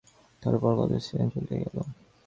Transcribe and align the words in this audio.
তাহার 0.43 0.55
পর 0.61 0.71
কত 0.79 0.91
স্টেশন 1.03 1.27
চলিয়া 1.33 1.59
গেল। 1.63 1.77